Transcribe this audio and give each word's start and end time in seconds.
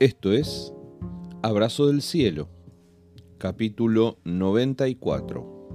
Esto 0.00 0.32
es 0.32 0.72
Abrazo 1.42 1.88
del 1.88 2.00
Cielo, 2.00 2.48
capítulo 3.36 4.16
94, 4.24 5.68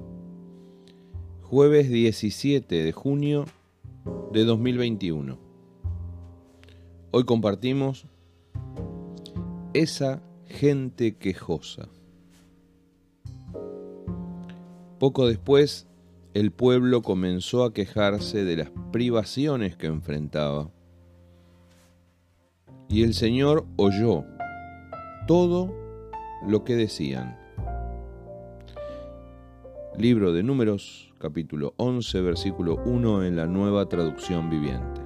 jueves 1.44 1.92
17 1.92 2.84
de 2.84 2.92
junio 2.92 3.46
de 4.34 4.44
2021. 4.46 5.38
Hoy 7.12 7.24
compartimos 7.26 8.08
esa 9.76 10.24
gente 10.48 11.18
quejosa. 11.18 11.88
Poco 14.98 15.28
después, 15.28 15.86
el 16.34 16.50
pueblo 16.50 17.04
comenzó 17.04 17.64
a 17.64 17.76
quejarse 17.76 18.44
de 18.44 18.58
las 18.58 18.72
privaciones 18.92 19.76
que 19.76 19.86
enfrentaba 19.86 20.72
y 22.88 23.04
el 23.04 23.14
Señor 23.14 23.66
oyó 23.76 24.24
todo 25.28 25.74
lo 26.48 26.64
que 26.64 26.76
decían. 26.76 27.38
Libro 29.98 30.34
de 30.34 30.44
Números, 30.44 31.14
capítulo 31.20 31.74
11, 31.78 32.22
versículo 32.22 32.82
1 32.86 33.26
en 33.26 33.36
la 33.36 33.48
nueva 33.48 33.88
traducción 33.88 34.50
viviente. 34.50 35.02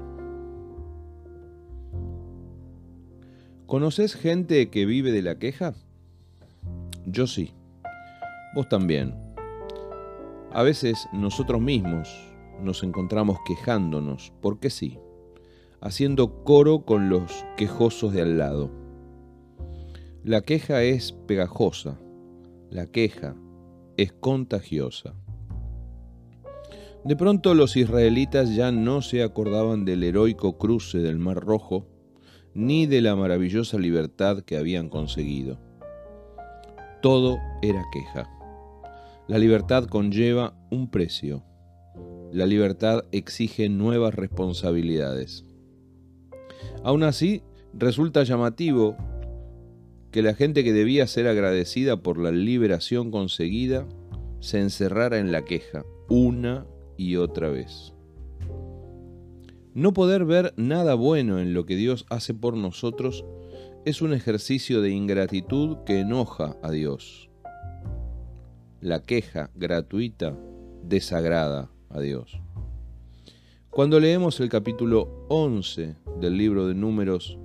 ¿Conoces 3.66 4.16
gente 4.16 4.70
que 4.70 4.86
vive 4.86 5.12
de 5.12 5.22
la 5.22 5.38
queja? 5.38 5.73
Yo 7.05 7.28
sí. 7.28 7.53
Vos 8.55 8.67
también. 8.67 9.16
A 10.52 10.64
veces 10.64 11.08
nosotros 11.14 11.62
mismos 11.62 12.09
nos 12.64 12.84
encontramos 12.84 13.38
quejándonos, 13.48 14.34
porque 14.41 14.72
sí 14.72 15.00
haciendo 15.81 16.44
coro 16.44 16.85
con 16.85 17.09
los 17.09 17.45
quejosos 17.58 18.13
de 18.13 18.22
al 18.22 18.38
lado. 18.38 18.69
La 20.23 20.41
queja 20.41 20.83
es 20.83 21.13
pegajosa, 21.27 21.99
la 22.69 22.85
queja 22.88 23.35
es 23.97 24.11
contagiosa. 24.13 25.16
De 27.05 27.16
pronto 27.16 27.53
los 27.55 27.77
israelitas 27.77 28.53
ya 28.53 28.72
no 28.72 29.02
se 29.02 29.23
acordaban 29.23 29.85
del 29.85 30.03
heroico 30.03 30.57
cruce 30.57 31.00
del 31.00 31.17
Mar 31.17 31.38
Rojo, 31.38 31.88
ni 32.53 32.85
de 32.85 33.02
la 33.02 33.16
maravillosa 33.16 33.77
libertad 33.77 34.41
que 34.41 34.57
habían 34.57 34.89
conseguido. 34.89 35.59
Todo 37.02 37.38
era 37.61 37.83
queja. 37.94 38.30
La 39.27 39.38
libertad 39.38 39.85
conlleva 39.85 40.53
un 40.69 40.89
precio. 40.89 41.44
La 42.33 42.45
libertad 42.45 43.05
exige 43.11 43.69
nuevas 43.69 44.13
responsabilidades. 44.13 45.45
Aún 46.83 47.03
así, 47.03 47.44
resulta 47.73 48.23
llamativo 48.23 48.95
que 50.11 50.22
la 50.22 50.33
gente 50.33 50.63
que 50.63 50.73
debía 50.73 51.05
ser 51.08 51.27
agradecida 51.27 52.02
por 52.02 52.17
la 52.17 52.31
liberación 52.31 53.11
conseguida 53.11 53.88
se 54.39 54.59
encerrara 54.59 55.19
en 55.19 55.31
la 55.31 55.44
queja 55.44 55.83
una 56.09 56.66
y 56.97 57.17
otra 57.17 57.50
vez. 57.50 57.94
No 59.73 59.94
poder 59.94 60.25
ver 60.25 60.53
nada 60.57 60.95
bueno 60.95 61.39
en 61.39 61.53
lo 61.53 61.66
que 61.66 61.75
Dios 61.75 62.05
hace 62.09 62.33
por 62.33 62.57
nosotros 62.57 63.23
es 63.85 64.02
un 64.02 64.13
ejercicio 64.13 64.81
de 64.81 64.89
ingratitud 64.89 65.77
que 65.85 66.00
enoja 66.00 66.57
a 66.63 66.72
Dios. 66.72 67.30
La 68.81 69.03
queja 69.03 69.52
gratuita 69.55 70.38
desagrada 70.83 71.72
a 71.89 72.00
Dios. 72.00 72.41
Cuando 73.80 74.02
leemos 74.02 74.41
el 74.41 74.49
capítulo 74.49 75.25
11 75.30 75.95
del 76.19 76.35
libro 76.35 76.67
de 76.67 76.73
números 76.73 77.39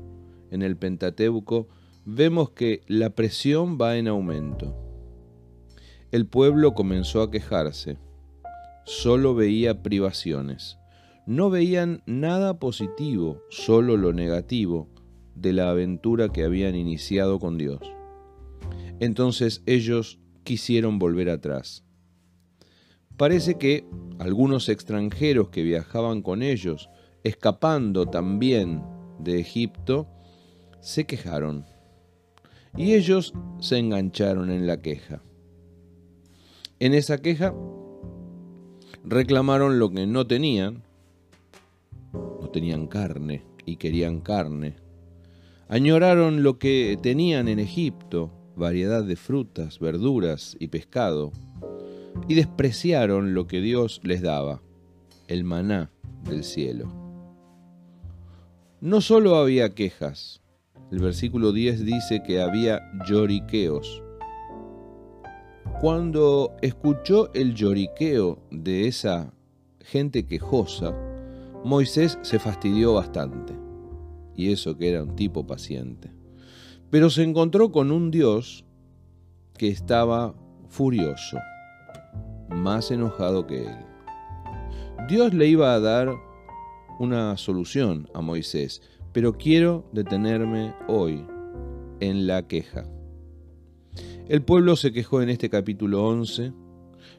en 0.51 0.63
el 0.63 0.77
Pentateuco, 0.77 1.69
vemos 2.05 2.51
que 2.51 2.83
la 2.89 3.11
presión 3.11 3.79
va 3.81 3.99
en 3.99 4.09
aumento. 4.09 4.75
El 6.11 6.27
pueblo 6.27 6.75
comenzó 6.75 7.23
a 7.23 7.31
quejarse, 7.31 7.99
solo 8.85 9.37
veía 9.37 9.85
privaciones, 9.85 10.77
no 11.25 11.51
veían 11.51 12.03
nada 12.05 12.59
positivo, 12.59 13.41
solo 13.49 13.97
lo 13.97 14.13
negativo 14.13 14.89
de 15.37 15.53
la 15.53 15.71
aventura 15.71 16.31
que 16.31 16.43
habían 16.43 16.75
iniciado 16.75 17.39
con 17.39 17.59
Dios. 17.59 17.79
Entonces 18.99 19.63
ellos 19.67 20.19
quisieron 20.43 20.99
volver 20.99 21.31
atrás. 21.31 21.85
Parece 23.17 23.59
que 23.59 23.87
algunos 24.19 24.69
extranjeros 24.69 25.51
que 25.51 25.63
viajaban 25.63 26.21
con 26.21 26.43
ellos, 26.43 26.91
escapando 27.23 28.07
también 28.07 28.83
de 29.21 29.39
Egipto, 29.39 30.09
se 30.81 31.07
quejaron. 31.07 31.65
Y 32.77 32.95
ellos 32.95 33.33
se 33.61 33.79
engancharon 33.79 34.51
en 34.51 34.67
la 34.67 34.83
queja. 34.83 35.23
En 36.81 36.93
esa 36.93 37.19
queja 37.19 37.55
reclamaron 39.05 39.79
lo 39.79 39.91
que 39.91 40.07
no 40.07 40.27
tenían. 40.27 40.83
No 42.13 42.51
tenían 42.51 42.89
carne 42.89 43.45
y 43.65 43.77
querían 43.77 44.21
carne. 44.21 44.75
Añoraron 45.69 46.43
lo 46.43 46.59
que 46.59 46.99
tenían 47.01 47.47
en 47.47 47.61
Egipto, 47.61 48.33
variedad 48.57 49.05
de 49.05 49.17
frutas, 49.17 49.79
verduras 49.79 50.57
y 50.59 50.67
pescado 50.69 51.33
y 52.29 52.35
despreciaron 52.35 53.35
lo 53.35 53.47
que 53.47 53.61
Dios 53.61 54.01
les 54.03 54.23
daba, 54.23 54.63
el 55.29 55.45
maná 55.45 55.91
del 56.25 56.45
cielo. 56.45 56.89
No 58.81 59.01
solo 59.01 59.37
había 59.37 59.75
quejas, 59.75 60.43
el 60.91 60.99
versículo 61.01 61.53
10 61.53 61.85
dice 61.85 62.23
que 62.23 62.41
había 62.41 62.81
lloriqueos. 63.09 64.03
Cuando 65.81 66.55
escuchó 66.63 67.33
el 67.35 67.55
lloriqueo 67.55 68.39
de 68.51 68.87
esa 68.87 69.33
gente 69.81 70.27
quejosa, 70.27 70.95
Moisés 71.65 72.19
se 72.23 72.39
fastidió 72.39 72.95
bastante, 72.95 73.55
y 74.37 74.53
eso 74.53 74.77
que 74.77 74.91
era 74.91 75.03
un 75.03 75.17
tipo 75.17 75.47
paciente. 75.47 76.11
Pero 76.91 77.11
se 77.11 77.23
encontró 77.23 77.73
con 77.73 77.91
un 77.91 78.11
Dios 78.11 78.65
que 79.57 79.69
estaba 79.69 80.35
furioso 80.69 81.39
más 82.51 82.91
enojado 82.91 83.47
que 83.47 83.67
él. 83.67 83.77
Dios 85.09 85.35
le 85.35 85.47
iba 85.47 85.75
a 85.75 85.81
dar 85.81 86.15
una 86.99 87.37
solución 87.37 88.09
a 88.15 88.21
Moisés, 88.21 88.83
pero 89.13 89.35
quiero 89.35 89.85
detenerme 89.93 90.75
hoy 90.89 91.27
en 92.01 92.27
la 92.27 92.47
queja. 92.47 92.85
El 94.29 94.43
pueblo 94.43 94.77
se 94.77 94.93
quejó 94.93 95.21
en 95.21 95.29
este 95.29 95.51
capítulo 95.51 96.07
11, 96.07 96.53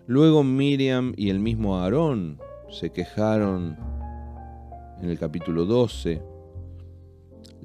luego 0.08 0.44
Miriam 0.44 1.14
y 1.16 1.30
el 1.30 1.40
mismo 1.40 1.78
Aarón 1.78 2.40
se 2.70 2.92
quejaron 2.92 3.78
en 5.02 5.10
el 5.10 5.20
capítulo 5.20 5.66
12, 5.66 6.22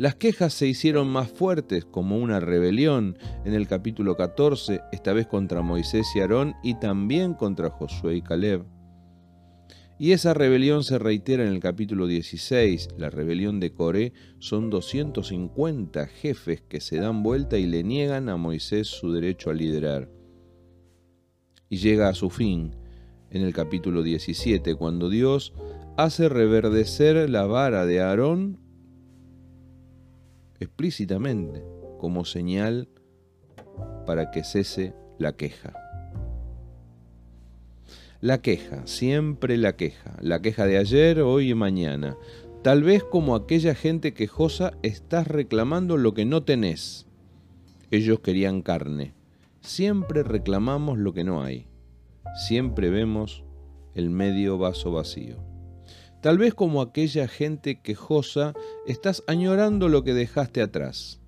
las 0.01 0.15
quejas 0.15 0.55
se 0.55 0.67
hicieron 0.67 1.09
más 1.09 1.29
fuertes 1.31 1.85
como 1.85 2.17
una 2.17 2.41
rebelión 2.41 3.19
en 3.45 3.53
el 3.53 3.69
capítulo 3.69 4.17
14, 4.17 4.81
esta 4.93 5.13
vez 5.13 5.27
contra 5.27 5.61
Moisés 5.61 6.07
y 6.15 6.21
Aarón 6.21 6.55
y 6.63 6.81
también 6.81 7.35
contra 7.35 7.69
Josué 7.69 8.17
y 8.17 8.23
Caleb. 8.23 8.65
Y 9.99 10.13
esa 10.13 10.33
rebelión 10.33 10.85
se 10.85 10.99
reitera 10.99 11.43
en 11.43 11.53
el 11.53 11.61
capítulo 11.61 12.07
16, 12.07 12.89
la 12.97 13.11
rebelión 13.11 13.61
de 13.61 13.75
Coré, 13.75 14.15
son 14.39 14.71
250 14.71 16.07
jefes 16.07 16.63
que 16.63 16.81
se 16.81 16.97
dan 16.97 17.23
vuelta 17.23 17.59
y 17.59 17.67
le 17.67 17.83
niegan 17.83 18.31
a 18.31 18.39
Moisés 18.39 18.87
su 18.87 19.13
derecho 19.13 19.51
a 19.51 19.53
liderar. 19.53 20.09
Y 21.69 21.77
llega 21.77 22.09
a 22.09 22.15
su 22.15 22.31
fin 22.31 22.75
en 23.29 23.43
el 23.43 23.53
capítulo 23.53 24.03
17, 24.03 24.77
cuando 24.77 25.11
Dios 25.11 25.53
hace 25.99 26.31
reverdecer 26.31 27.29
la 27.29 27.45
vara 27.45 27.85
de 27.85 28.01
Aarón 28.01 28.70
explícitamente 30.61 31.65
como 31.99 32.25
señal 32.25 32.89
para 34.07 34.31
que 34.31 34.45
cese 34.45 34.95
la 35.19 35.33
queja. 35.33 35.73
La 38.21 38.43
queja, 38.43 38.87
siempre 38.87 39.57
la 39.57 39.77
queja, 39.77 40.17
la 40.21 40.43
queja 40.43 40.67
de 40.67 40.77
ayer, 40.77 41.21
hoy 41.21 41.51
y 41.51 41.55
mañana. 41.55 42.17
Tal 42.63 42.83
vez 42.83 43.03
como 43.03 43.35
aquella 43.35 43.75
gente 43.75 44.13
quejosa 44.13 44.75
estás 44.83 45.27
reclamando 45.27 45.97
lo 45.97 46.13
que 46.13 46.27
no 46.27 46.43
tenés. 46.43 47.07
Ellos 47.91 48.21
querían 48.21 48.61
carne. 48.61 49.15
Siempre 49.63 50.23
reclamamos 50.23 50.99
lo 50.99 51.15
que 51.15 51.25
no 51.25 51.43
hay. 51.43 51.67
Siempre 52.47 52.91
vemos 52.91 53.45
el 53.95 54.11
medio 54.11 54.59
vaso 54.59 54.93
vacío. 54.93 55.50
Tal 56.21 56.37
vez 56.37 56.53
como 56.53 56.83
aquella 56.83 57.29
gente 57.29 57.81
quejosa, 57.81 58.53
estás 58.87 59.25
añorando 59.27 59.89
lo 59.89 60.05
que 60.05 60.13
dejaste 60.13 60.61
atrás. 60.61 61.21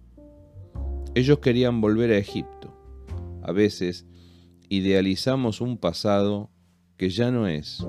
Ellos 1.14 1.38
querían 1.38 1.80
volver 1.80 2.10
a 2.10 2.18
Egipto. 2.18 2.76
A 3.42 3.52
veces 3.52 4.06
idealizamos 4.68 5.60
un 5.60 5.78
pasado 5.78 6.50
que 6.96 7.08
ya 7.08 7.30
no 7.30 7.46
es 7.46 7.86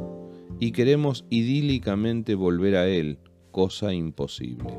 y 0.59 0.71
queremos 0.71 1.25
idílicamente 1.29 2.35
volver 2.35 2.75
a 2.75 2.87
él, 2.87 3.19
cosa 3.51 3.93
imposible. 3.93 4.77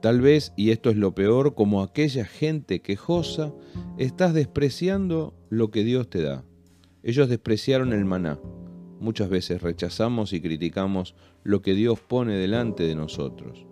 Tal 0.00 0.20
vez, 0.20 0.52
y 0.56 0.70
esto 0.70 0.90
es 0.90 0.96
lo 0.96 1.14
peor, 1.16 1.54
como 1.56 1.82
aquella 1.82 2.24
gente 2.24 2.80
quejosa, 2.80 3.52
estás 3.98 4.34
despreciando 4.34 5.34
lo 5.50 5.72
que 5.72 5.82
Dios 5.82 6.08
te 6.08 6.22
da. 6.22 6.44
Ellos 7.02 7.28
despreciaron 7.28 7.92
el 7.92 8.04
maná. 8.04 8.38
Muchas 9.00 9.28
veces 9.28 9.62
rechazamos 9.62 10.32
y 10.32 10.40
criticamos 10.40 11.14
lo 11.42 11.62
que 11.62 11.74
Dios 11.74 12.00
pone 12.00 12.36
delante 12.36 12.84
de 12.84 12.94
nosotros. 12.94 13.66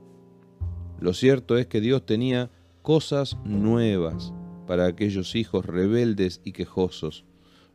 Lo 1.01 1.15
cierto 1.15 1.57
es 1.59 1.67
que 1.67 1.81
Dios 1.81 2.05
tenía 2.07 2.51
cosas 2.83 3.39
nuevas 3.45 4.33
para 4.67 4.87
aquellos 4.87 5.35
hijos 5.35 5.67
rebeldes 5.67 6.41
y 6.45 6.53
quejosos, 6.53 7.25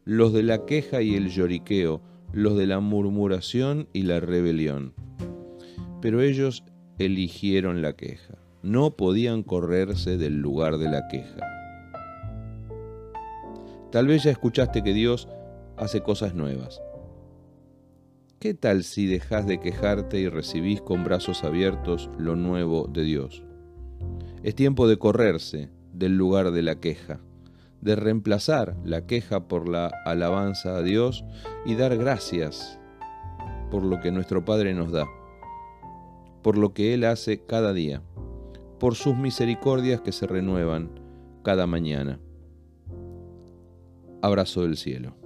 los 0.06 0.34
de 0.34 0.44
la 0.44 0.66
queja 0.66 1.02
y 1.02 1.16
el 1.16 1.30
lloriqueo, 1.30 2.02
los 2.32 2.58
de 2.58 2.68
la 2.68 2.80
murmuración 2.80 3.88
y 3.94 4.04
la 4.04 4.20
rebelión. 4.20 4.94
Pero 6.02 6.22
ellos 6.22 6.64
eligieron 6.98 7.82
la 7.82 7.94
queja, 7.94 8.36
no 8.62 8.92
podían 8.92 9.44
correrse 9.44 10.18
del 10.18 10.38
lugar 10.40 10.78
de 10.78 10.90
la 10.90 11.08
queja. 11.08 11.38
Tal 13.92 14.08
vez 14.08 14.24
ya 14.24 14.32
escuchaste 14.32 14.84
que 14.84 14.94
Dios 14.94 15.28
hace 15.78 16.02
cosas 16.02 16.36
nuevas. 16.36 16.82
¿Qué 18.40 18.54
tal 18.54 18.86
si 18.86 19.06
dejas 19.06 19.46
de 19.48 19.60
quejarte 19.60 20.18
y 20.18 20.30
recibís 20.30 20.80
con 20.82 21.04
brazos 21.04 21.44
abiertos 21.44 22.10
lo 22.18 22.38
nuevo 22.38 22.88
de 22.88 23.04
Dios? 23.04 23.44
Es 24.44 24.56
tiempo 24.56 24.88
de 24.88 24.98
correrse 24.98 25.70
del 25.92 26.16
lugar 26.16 26.52
de 26.52 26.62
la 26.62 26.80
queja, 26.80 27.20
de 27.82 27.98
reemplazar 27.98 28.78
la 28.86 29.06
queja 29.06 29.50
por 29.50 29.68
la 29.68 29.88
alabanza 30.06 30.78
a 30.78 30.82
Dios 30.82 31.26
y 31.66 31.76
dar 31.76 31.98
gracias 31.98 32.80
por 33.72 33.84
lo 33.84 34.00
que 34.00 34.14
nuestro 34.14 34.46
Padre 34.46 34.74
nos 34.74 34.94
da, 34.94 35.06
por 36.42 36.58
lo 36.58 36.74
que 36.74 36.94
Él 36.94 37.04
hace 37.04 37.46
cada 37.46 37.74
día, 37.74 38.02
por 38.80 38.96
sus 38.96 39.18
misericordias 39.18 40.00
que 40.00 40.14
se 40.14 40.28
renuevan 40.28 40.92
cada 41.44 41.68
mañana. 41.68 42.22
Abrazo 44.22 44.62
del 44.62 44.78
cielo. 44.78 45.19